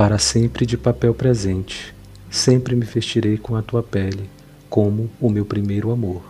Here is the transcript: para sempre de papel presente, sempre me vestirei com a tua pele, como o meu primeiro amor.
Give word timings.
para 0.00 0.18
sempre 0.18 0.64
de 0.64 0.78
papel 0.78 1.12
presente, 1.12 1.94
sempre 2.30 2.74
me 2.74 2.86
vestirei 2.86 3.36
com 3.36 3.54
a 3.54 3.60
tua 3.60 3.82
pele, 3.82 4.30
como 4.66 5.10
o 5.20 5.28
meu 5.28 5.44
primeiro 5.44 5.90
amor. 5.90 6.29